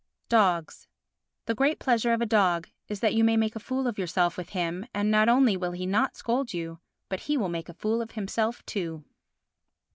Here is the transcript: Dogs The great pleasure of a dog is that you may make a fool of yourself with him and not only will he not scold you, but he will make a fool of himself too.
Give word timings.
Dogs 0.29 0.87
The 1.45 1.53
great 1.53 1.77
pleasure 1.77 2.11
of 2.11 2.21
a 2.21 2.25
dog 2.25 2.67
is 2.87 3.01
that 3.01 3.13
you 3.13 3.23
may 3.23 3.37
make 3.37 3.55
a 3.55 3.59
fool 3.59 3.85
of 3.85 3.99
yourself 3.99 4.35
with 4.35 4.49
him 4.49 4.87
and 4.95 5.11
not 5.11 5.29
only 5.29 5.55
will 5.55 5.73
he 5.73 5.85
not 5.85 6.15
scold 6.15 6.55
you, 6.55 6.79
but 7.07 7.19
he 7.29 7.37
will 7.37 7.49
make 7.49 7.69
a 7.69 7.75
fool 7.75 8.01
of 8.01 8.09
himself 8.13 8.65
too. 8.65 9.05